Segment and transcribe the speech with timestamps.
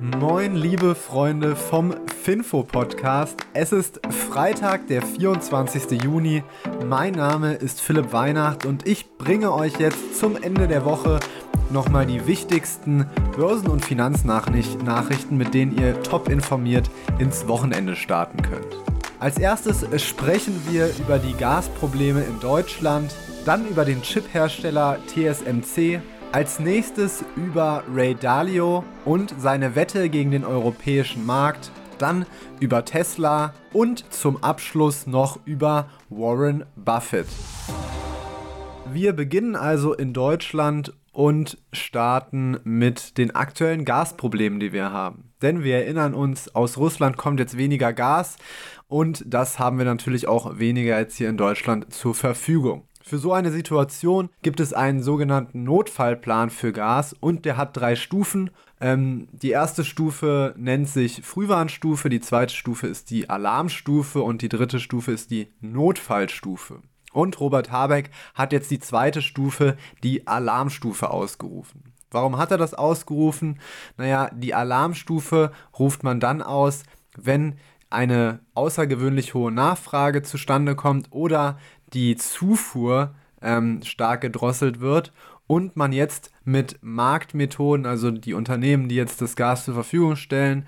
[0.00, 3.40] Moin, liebe Freunde vom Finfo Podcast.
[3.52, 6.00] Es ist Freitag, der 24.
[6.00, 6.44] Juni.
[6.86, 11.18] Mein Name ist Philipp Weihnacht und ich bringe euch jetzt zum Ende der Woche
[11.70, 16.88] nochmal die wichtigsten Börsen- und Finanznachrichten, mit denen ihr top informiert
[17.18, 18.76] ins Wochenende starten könnt.
[19.18, 23.12] Als erstes sprechen wir über die Gasprobleme in Deutschland,
[23.44, 26.00] dann über den Chiphersteller TSMC
[26.32, 32.26] als nächstes über Ray Dalio und seine Wette gegen den europäischen Markt, dann
[32.60, 37.26] über Tesla und zum Abschluss noch über Warren Buffett.
[38.92, 45.32] Wir beginnen also in Deutschland und starten mit den aktuellen Gasproblemen, die wir haben.
[45.42, 48.36] Denn wir erinnern uns, aus Russland kommt jetzt weniger Gas
[48.86, 52.87] und das haben wir natürlich auch weniger jetzt hier in Deutschland zur Verfügung.
[53.08, 57.96] Für so eine Situation gibt es einen sogenannten Notfallplan für Gas und der hat drei
[57.96, 58.50] Stufen.
[58.82, 64.50] Ähm, die erste Stufe nennt sich Frühwarnstufe, die zweite Stufe ist die Alarmstufe und die
[64.50, 66.82] dritte Stufe ist die Notfallstufe.
[67.14, 71.84] Und Robert Habeck hat jetzt die zweite Stufe, die Alarmstufe, ausgerufen.
[72.10, 73.58] Warum hat er das ausgerufen?
[73.96, 76.82] Naja, die Alarmstufe ruft man dann aus,
[77.16, 77.54] wenn
[77.90, 81.58] eine außergewöhnlich hohe Nachfrage zustande kommt oder
[81.92, 85.12] die Zufuhr ähm, stark gedrosselt wird
[85.46, 90.66] und man jetzt mit Marktmethoden, also die Unternehmen, die jetzt das Gas zur Verfügung stellen,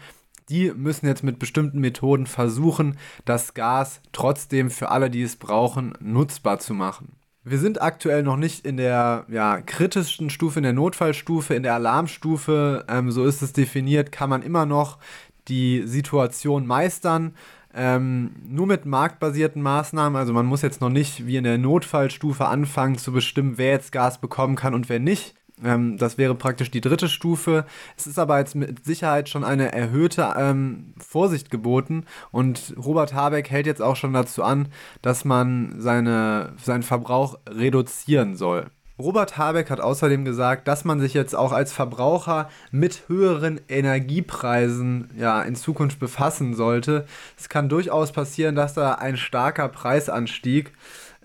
[0.48, 5.94] die müssen jetzt mit bestimmten Methoden versuchen, das Gas trotzdem für alle, die es brauchen,
[6.00, 7.12] nutzbar zu machen.
[7.44, 11.74] Wir sind aktuell noch nicht in der ja, kritischsten Stufe, in der Notfallstufe, in der
[11.74, 12.84] Alarmstufe.
[12.88, 14.98] Ähm, so ist es definiert, kann man immer noch
[15.48, 17.34] die Situation meistern.
[17.72, 22.46] Ähm, nur mit marktbasierten Maßnahmen, also man muss jetzt noch nicht wie in der Notfallstufe
[22.46, 25.34] anfangen zu bestimmen, wer jetzt Gas bekommen kann und wer nicht.
[25.62, 27.64] Ähm, das wäre praktisch die dritte Stufe.
[27.96, 33.50] Es ist aber jetzt mit Sicherheit schon eine erhöhte ähm, Vorsicht geboten und Robert Habeck
[33.50, 34.68] hält jetzt auch schon dazu an,
[35.02, 38.66] dass man seine, seinen Verbrauch reduzieren soll.
[39.00, 45.10] Robert Habeck hat außerdem gesagt, dass man sich jetzt auch als Verbraucher mit höheren Energiepreisen
[45.16, 47.06] ja, in Zukunft befassen sollte.
[47.38, 50.72] Es kann durchaus passieren, dass da ein starker Preisanstieg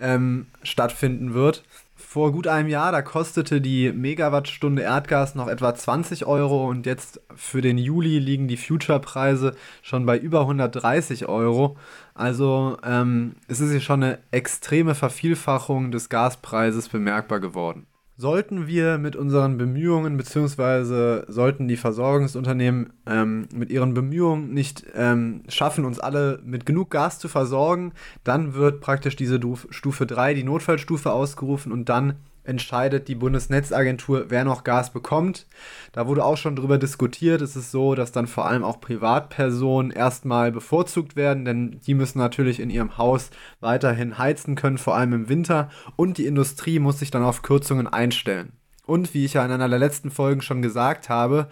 [0.00, 1.64] ähm, stattfinden wird.
[2.08, 7.20] Vor gut einem Jahr, da kostete die Megawattstunde Erdgas noch etwa 20 Euro und jetzt
[7.34, 11.76] für den Juli liegen die Future-Preise schon bei über 130 Euro.
[12.14, 17.88] Also ähm, es ist hier schon eine extreme Vervielfachung des Gaspreises bemerkbar geworden.
[18.18, 25.42] Sollten wir mit unseren Bemühungen, beziehungsweise sollten die Versorgungsunternehmen ähm, mit ihren Bemühungen nicht ähm,
[25.48, 27.92] schaffen, uns alle mit genug Gas zu versorgen,
[28.24, 29.38] dann wird praktisch diese
[29.68, 32.14] Stufe 3, die Notfallstufe, ausgerufen und dann
[32.46, 35.46] entscheidet die Bundesnetzagentur, wer noch Gas bekommt.
[35.92, 37.42] Da wurde auch schon drüber diskutiert.
[37.42, 42.18] Es ist so, dass dann vor allem auch Privatpersonen erstmal bevorzugt werden, denn die müssen
[42.18, 43.30] natürlich in ihrem Haus
[43.60, 45.70] weiterhin heizen können, vor allem im Winter.
[45.96, 48.52] Und die Industrie muss sich dann auf Kürzungen einstellen.
[48.86, 51.48] Und wie ich ja in einer der letzten Folgen schon gesagt habe,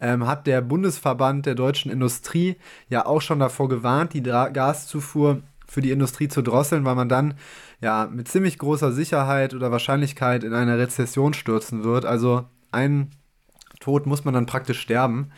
[0.00, 2.56] ähm, hat der Bundesverband der deutschen Industrie
[2.88, 7.34] ja auch schon davor gewarnt, die Gaszufuhr für die Industrie zu drosseln, weil man dann
[7.80, 12.04] ja mit ziemlich großer Sicherheit oder Wahrscheinlichkeit in eine Rezession stürzen wird.
[12.04, 13.10] Also ein
[13.80, 15.30] Tod muss man dann praktisch sterben.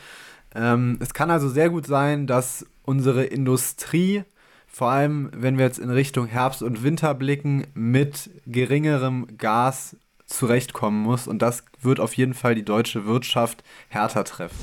[0.54, 4.24] Ähm, es kann also sehr gut sein, dass unsere Industrie,
[4.66, 11.02] vor allem wenn wir jetzt in Richtung Herbst und Winter blicken, mit geringerem Gas zurechtkommen
[11.02, 11.26] muss.
[11.26, 14.58] Und das wird auf jeden Fall die deutsche Wirtschaft härter treffen.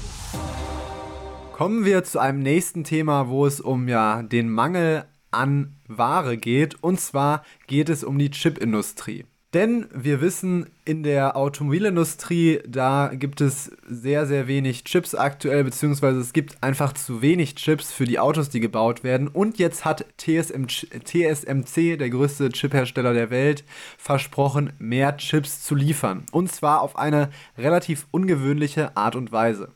[1.54, 6.82] Kommen wir zu einem nächsten Thema, wo es um ja den Mangel an Ware geht.
[6.82, 9.26] Und zwar geht es um die Chipindustrie.
[9.54, 16.20] Denn wir wissen, in der Automobilindustrie, da gibt es sehr, sehr wenig Chips aktuell, beziehungsweise
[16.20, 19.30] es gibt einfach zu wenig Chips für die Autos, die gebaut werden.
[19.30, 23.64] Und jetzt hat TSM, TSMC, der größte Chiphersteller der Welt,
[23.98, 26.26] versprochen, mehr Chips zu liefern.
[26.32, 29.72] Und zwar auf eine relativ ungewöhnliche Art und Weise.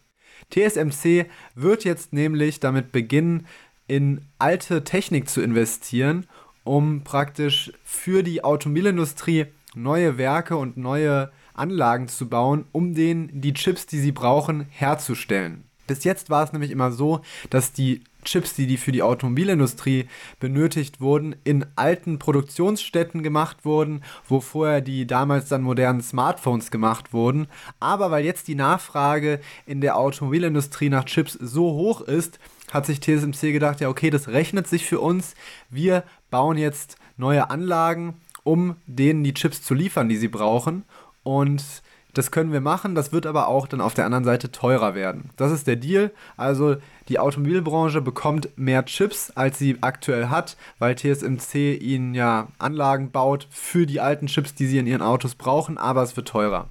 [0.49, 3.47] TSMC wird jetzt nämlich damit beginnen,
[3.91, 6.25] in alte Technik zu investieren,
[6.63, 13.53] um praktisch für die Automobilindustrie neue Werke und neue Anlagen zu bauen, um denen die
[13.53, 15.65] Chips, die sie brauchen, herzustellen.
[15.87, 20.07] Bis jetzt war es nämlich immer so, dass die Chips, die, die für die Automobilindustrie
[20.39, 27.13] benötigt wurden, in alten Produktionsstätten gemacht wurden, wo vorher die damals dann modernen Smartphones gemacht
[27.13, 27.47] wurden.
[27.79, 32.39] Aber weil jetzt die Nachfrage in der Automobilindustrie nach Chips so hoch ist,
[32.71, 35.35] hat sich TSMC gedacht, ja okay, das rechnet sich für uns.
[35.69, 40.83] Wir bauen jetzt neue Anlagen, um denen die Chips zu liefern, die sie brauchen.
[41.23, 41.63] Und
[42.13, 45.29] Das können wir machen, das wird aber auch dann auf der anderen Seite teurer werden.
[45.37, 46.11] Das ist der Deal.
[46.35, 46.75] Also
[47.07, 53.47] die Automobilbranche bekommt mehr Chips, als sie aktuell hat, weil TSMC ihnen ja Anlagen baut
[53.49, 56.69] für die alten Chips, die sie in ihren Autos brauchen, aber es wird teurer.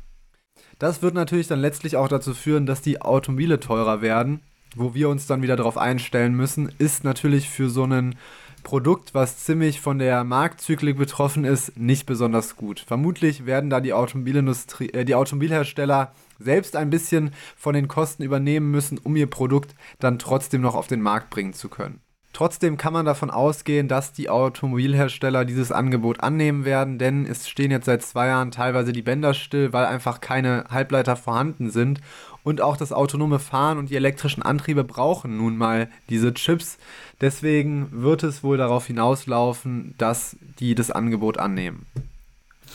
[0.78, 4.40] Das wird natürlich dann letztlich auch dazu führen, dass die Automobile teurer werden.
[4.76, 8.14] Wo wir uns dann wieder darauf einstellen müssen, ist natürlich für so ein
[8.62, 12.80] Produkt, was ziemlich von der Marktzyklik betroffen ist, nicht besonders gut.
[12.80, 18.70] Vermutlich werden da die, Automobilindustrie, äh, die Automobilhersteller selbst ein bisschen von den Kosten übernehmen
[18.70, 22.00] müssen, um ihr Produkt dann trotzdem noch auf den Markt bringen zu können.
[22.32, 27.72] Trotzdem kann man davon ausgehen, dass die Automobilhersteller dieses Angebot annehmen werden, denn es stehen
[27.72, 32.00] jetzt seit zwei Jahren teilweise die Bänder still, weil einfach keine Halbleiter vorhanden sind
[32.42, 36.78] und auch das autonome Fahren und die elektrischen Antriebe brauchen nun mal diese Chips.
[37.20, 41.86] Deswegen wird es wohl darauf hinauslaufen, dass die das Angebot annehmen.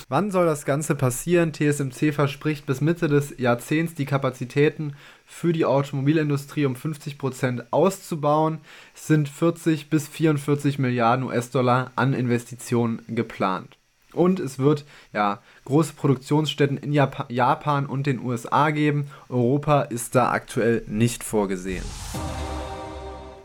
[0.10, 1.54] Wann soll das Ganze passieren?
[1.54, 4.94] TSMC verspricht bis Mitte des Jahrzehnts die Kapazitäten
[5.26, 8.60] für die Automobilindustrie um 50% auszubauen.
[8.94, 13.78] Es sind 40 bis 44 Milliarden US-Dollar an Investitionen geplant.
[14.16, 19.08] Und es wird ja große Produktionsstätten in Jap Japan und den USA geben.
[19.30, 21.84] Europa ist da aktuell nicht vorgesehen.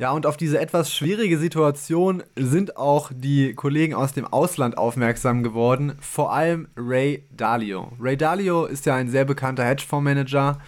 [0.00, 5.42] Ja, und auf diese etwas schwierige Situation sind auch die Kollegen aus dem Ausland aufmerksam
[5.42, 7.92] geworden, vor allem Ray Dalio.
[8.00, 10.58] Ray Dalio ist ja ein sehr bekannter Hedgefondsmanager,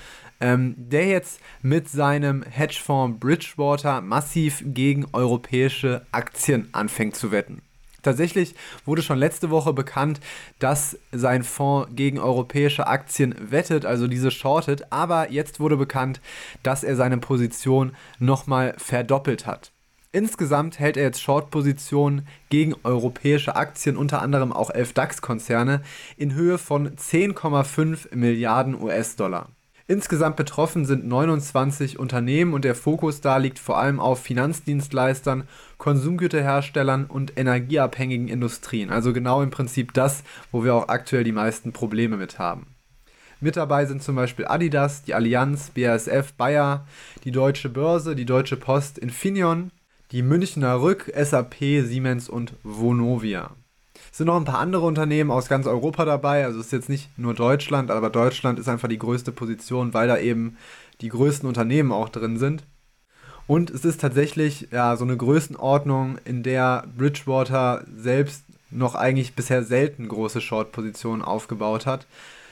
[0.43, 7.63] ähm, der jetzt mit seinem Hedgefonds Bridgewater massiv gegen europäische Aktien anfängt zu wetten.
[8.03, 8.55] Tatsächlich
[8.85, 10.21] wurde schon letzte Woche bekannt,
[10.59, 16.21] dass sein Fonds gegen europäische Aktien wettet, also diese shortet, aber jetzt wurde bekannt,
[16.63, 19.73] dass er seine Position nochmal verdoppelt hat.
[20.15, 25.81] Insgesamt hält er jetzt Short-Positionen gegen europäische Aktien, unter anderem auch 11 DAX-Konzerne,
[26.19, 29.49] in Höhe von 10,5 Milliarden US-Dollar.
[29.89, 35.49] Insgesamt betroffen sind 29 Unternehmen und der Fokus da liegt vor allem auf Finanzdienstleistern,
[35.79, 38.91] Konsumgüterherstellern und energieabhängigen Industrien.
[38.91, 42.67] Also genau im Prinzip das, wo wir auch aktuell die meisten Probleme mit haben.
[43.41, 46.87] Mit dabei sind zum Beispiel Adidas, die Allianz, BASF, Bayer,
[47.25, 49.73] die Deutsche Börse, die Deutsche Post, Infineon,
[50.13, 53.51] die Münchner Rück, SAP, Siemens und Vonovia.
[54.11, 56.45] Es sind noch ein paar andere Unternehmen aus ganz Europa dabei.
[56.45, 60.09] Also es ist jetzt nicht nur Deutschland, aber Deutschland ist einfach die größte Position, weil
[60.09, 60.57] da eben
[61.01, 62.65] die größten Unternehmen auch drin sind.
[63.47, 69.63] Und es ist tatsächlich ja so eine Größenordnung, in der Bridgewater selbst noch eigentlich bisher
[69.63, 72.07] selten große Short-Positionen aufgebaut hat.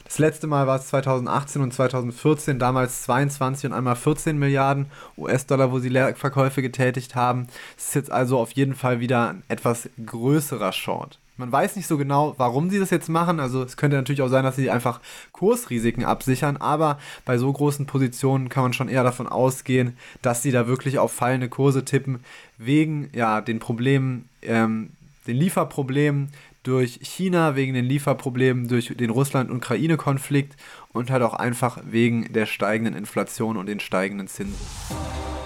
[0.05, 4.87] Das letzte Mal war es 2018 und 2014, damals 22 und einmal 14 Milliarden
[5.17, 7.46] US-Dollar, wo sie Leerverkäufe getätigt haben.
[7.79, 11.20] Es ist jetzt also auf jeden Fall wieder ein etwas größerer Short.
[11.41, 13.41] Man weiß nicht so genau, warum sie das jetzt machen.
[13.41, 15.01] Also es könnte natürlich auch sein, dass sie einfach
[15.33, 20.53] Kursrisiken absichern, aber bei so großen Positionen kann man schon eher davon ausgehen, dass sie
[20.53, 22.21] da wirklich auf fallende Kurse tippen,
[22.59, 24.91] wegen ja den Problemen, ähm,
[25.27, 26.29] den Lieferproblemen
[26.63, 30.57] durch China, wegen den Lieferproblemen durch den Russland-Ukraine-Konflikt
[30.93, 35.40] und halt auch einfach wegen der steigenden Inflation und den steigenden Zinsen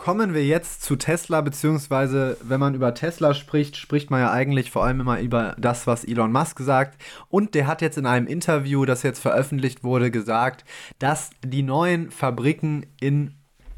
[0.00, 4.70] kommen wir jetzt zu Tesla, beziehungsweise wenn man über Tesla spricht, spricht man ja eigentlich
[4.70, 6.98] vor allem immer über das, was Elon Musk sagt.
[7.28, 10.64] Und der hat jetzt in einem Interview, das jetzt veröffentlicht wurde, gesagt,
[10.98, 13.34] dass die neuen Fabriken in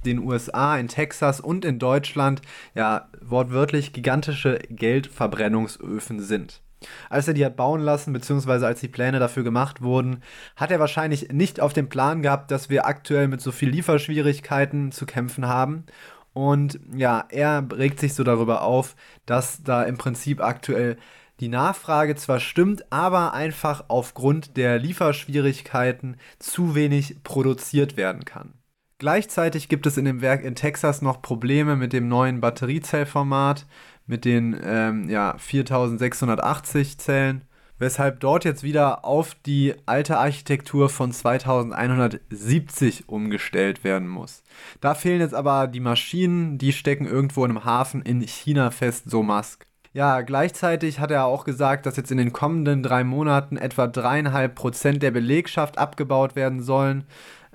[0.07, 2.41] den USA, in Texas und in Deutschland
[2.77, 6.63] ja wortwörtlich gigantische Geldverbrennungsöfen sind.
[7.09, 10.23] Als er die hat bauen lassen, beziehungsweise als die Pläne dafür gemacht wurden,
[10.57, 14.93] hat er wahrscheinlich nicht auf dem Plan gehabt, dass wir aktuell mit so viel Lieferschwierigkeiten
[14.93, 15.85] zu kämpfen haben.
[16.33, 18.97] Und ja, er regt sich so darüber auf,
[19.27, 20.97] dass da im Prinzip aktuell
[21.41, 28.55] die Nachfrage zwar stimmt, aber einfach aufgrund der Lieferschwierigkeiten zu wenig produziert werden kann.
[28.99, 33.67] Gleichzeitig gibt es in dem Werk in Texas noch Probleme mit dem neuen Batteriezellformat,
[34.07, 37.43] mit den ähm, ja, 4680 Zellen,
[37.83, 44.45] weshalb dort jetzt wieder auf die alte Architektur von 2170 umgestellt werden muss.
[44.81, 49.11] Da fehlen jetzt aber die Maschinen, die stecken irgendwo in einem Hafen in China fest,
[49.11, 49.67] so Musk.
[49.93, 54.55] Ja, gleichzeitig hat er auch gesagt, dass jetzt in den kommenden drei Monaten etwa dreieinhalb
[54.55, 57.05] Prozent der Belegschaft abgebaut werden sollen.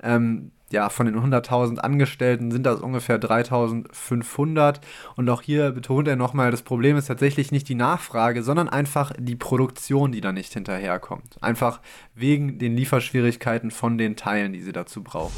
[0.02, 4.80] Ähm, ja, von den 100.000 Angestellten sind das ungefähr 3.500.
[5.16, 9.12] Und auch hier betont er nochmal, das Problem ist tatsächlich nicht die Nachfrage, sondern einfach
[9.18, 11.42] die Produktion, die da nicht hinterherkommt.
[11.42, 11.80] Einfach
[12.14, 15.36] wegen den Lieferschwierigkeiten von den Teilen, die sie dazu brauchen.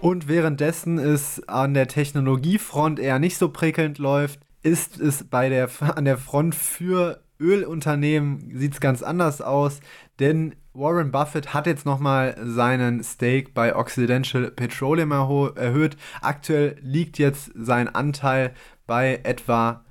[0.00, 5.68] Und währenddessen es an der Technologiefront eher nicht so prickelnd läuft, ist es bei der,
[5.80, 9.80] an der Front für Ölunternehmen sieht es ganz anders aus,
[10.18, 15.96] denn Warren Buffett hat jetzt nochmal seinen Stake bei Occidental Petroleum erhöht.
[16.20, 18.52] Aktuell liegt jetzt sein Anteil
[18.86, 19.84] bei etwa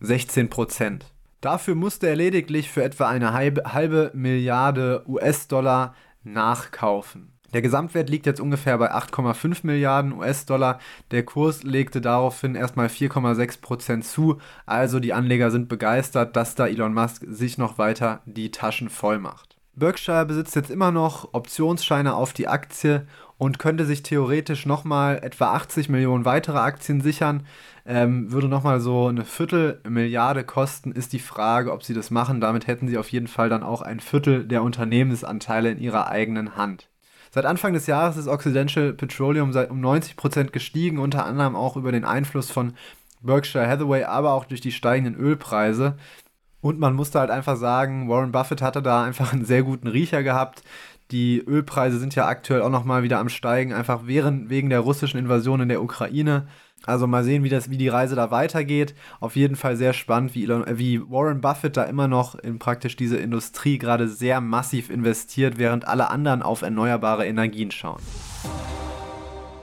[0.00, 1.06] 16 Prozent.
[1.40, 7.32] Dafür musste er lediglich für etwa eine halbe, halbe Milliarde US-Dollar nachkaufen.
[7.52, 10.78] Der Gesamtwert liegt jetzt ungefähr bei 8,5 Milliarden US-Dollar.
[11.10, 14.38] Der Kurs legte daraufhin erstmal 4,6% zu.
[14.64, 19.18] Also die Anleger sind begeistert, dass da Elon Musk sich noch weiter die Taschen voll
[19.18, 19.56] macht.
[19.74, 23.06] Berkshire besitzt jetzt immer noch Optionsscheine auf die Aktie
[23.38, 27.46] und könnte sich theoretisch nochmal etwa 80 Millionen weitere Aktien sichern.
[27.86, 32.40] Ähm, würde nochmal so eine Viertelmilliarde kosten, ist die Frage, ob sie das machen.
[32.40, 36.56] Damit hätten sie auf jeden Fall dann auch ein Viertel der Unternehmensanteile in ihrer eigenen
[36.56, 36.91] Hand.
[37.34, 42.04] Seit Anfang des Jahres ist Occidental Petroleum um 90% gestiegen, unter anderem auch über den
[42.04, 42.74] Einfluss von
[43.22, 45.96] Berkshire Hathaway, aber auch durch die steigenden Ölpreise.
[46.60, 50.22] Und man musste halt einfach sagen, Warren Buffett hatte da einfach einen sehr guten Riecher
[50.22, 50.62] gehabt.
[51.10, 55.18] Die Ölpreise sind ja aktuell auch nochmal wieder am Steigen, einfach während, wegen der russischen
[55.18, 56.48] Invasion in der Ukraine.
[56.86, 58.94] Also mal sehen, wie, das, wie die Reise da weitergeht.
[59.20, 62.96] Auf jeden Fall sehr spannend, wie, Elon, wie Warren Buffett da immer noch in praktisch
[62.96, 68.00] diese Industrie gerade sehr massiv investiert, während alle anderen auf erneuerbare Energien schauen.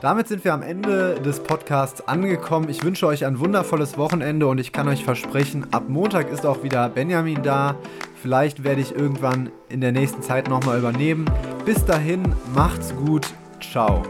[0.01, 2.69] Damit sind wir am Ende des Podcasts angekommen.
[2.69, 6.63] Ich wünsche euch ein wundervolles Wochenende und ich kann euch versprechen, ab Montag ist auch
[6.63, 7.75] wieder Benjamin da.
[8.21, 11.25] Vielleicht werde ich irgendwann in der nächsten Zeit nochmal übernehmen.
[11.65, 12.23] Bis dahin,
[12.53, 13.27] macht's gut.
[13.59, 14.03] Ciao.